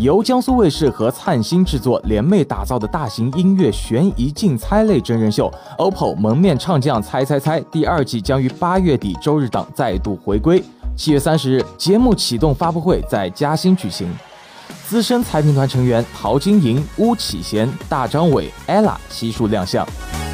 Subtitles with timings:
[0.00, 10.64] 由江苏卫视和灿星制作联袂打造的大型音乐悬疑竞猜类真人秀《OPPO 蒙面唱将猜猜猜》第二季将于八月底周日档再度回归。
[10.96, 14.10] 七月三十日，节目启动发布会在嘉兴举行，
[14.88, 19.86] 资深猜评团成员陶晶莹、巫启贤、大张伟、ella 悉数亮相。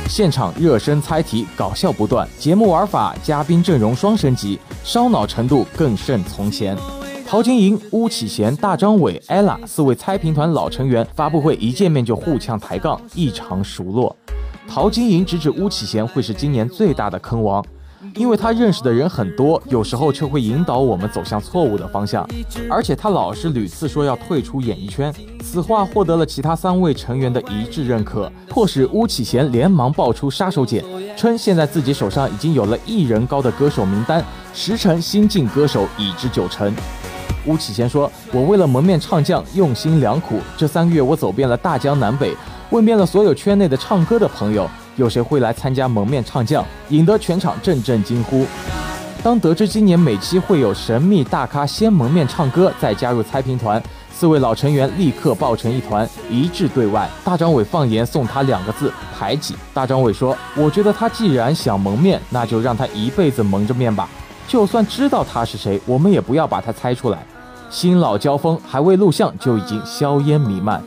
[0.09, 2.29] 现场热身猜题，搞笑不断。
[2.39, 6.79] 节目玩法，嘉宾阵容双升级，烧脑程度更胜从前。
[7.27, 14.15] 陶晶莹、巫启贤、大张伟、ella 四位猜评团老成员，发布会一见面就互呛抬杠，异常熟络。
[14.69, 17.65] 陶晶莹直指巫启贤会是今年最大的坑王。
[18.15, 22.27] 因为他认识的人很多，有时候却会引导我们走向错误的方向，
[22.71, 25.13] 而且他老是屡次说要退出演艺圈。
[25.43, 30.83] 此话获得了其他三位成员的一致认可，迫使巫启贤连忙爆出杀手锏，
[31.17, 36.73] 称现在自己手上已经有了艺人高的歌手名单，十成新晋歌手已知九成。
[37.47, 42.37] 巫启贤说：“我为了蒙面唱将用心良苦，这三个月我走遍了大江南北，
[42.71, 48.47] 问遍了所有圈内的唱歌的朋友。”有谁会来参加蒙面唱将，引得全场阵阵惊呼。
[49.23, 57.07] 当得知今年每期会有神秘大咖先蒙面唱歌，再加入猜评团，四位老成员立刻抱成一团，一致对外。
[57.23, 59.55] 大张伟放言送他两个字：排挤。
[59.75, 64.09] 大张伟说：“我觉得他既然想蒙面，那就让他一辈子蒙着面吧。
[64.49, 67.19] 就算知道他是谁，我们也不要把他猜出来。
[67.71, 70.83] 新老交锋还未录像，就已经硝烟弥漫。”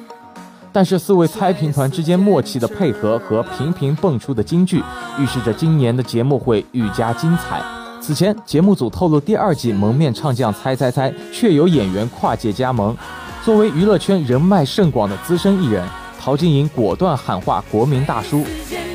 [0.72, 4.83] 但是四位猜评团之间默契的配合和频频蹦出的金句，
[5.17, 7.61] 预示着今年的节目会愈加精彩。
[8.00, 12.95] 此前，节目组透露第二季蒙面唱将猜猜猜，确有演员跨界加盟。
[13.44, 15.83] 作为娱乐圈人脉甚广的资深艺人，
[16.19, 18.45] 陶晶莹果断喊话国民大叔。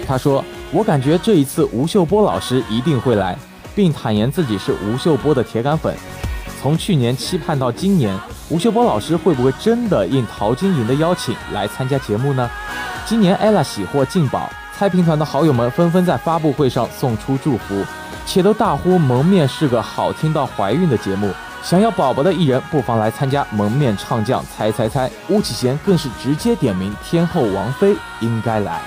[0.06, 3.36] 他说：“我感觉这一次吴秀波老师一定会来，
[3.74, 5.94] 并坦言自己是吴秀波的铁杆粉。
[6.64, 12.48] 从去年期盼到今年。”吴秀波老师会不会真的应陶晶莹的邀请来参加节目呢？
[13.04, 17.84] 今年 ella 喜获进宝，猜评团的好友们纷纷在发布会上送出祝福，
[18.24, 21.30] 且都大呼蒙面是个好听到怀孕的节目。
[21.62, 25.10] 想要宝宝的艺人不妨来参加蒙面唱将猜猜猜。
[25.28, 28.80] 巫启贤更是直接点名天后王菲应该来。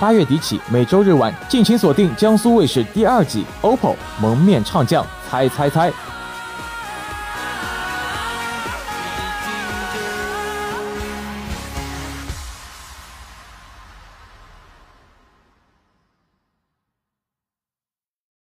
[0.00, 5.90] 八月底起，每周日晚敬请锁定江苏卫视第二季《OPPO 蒙面唱将猜猜猜》。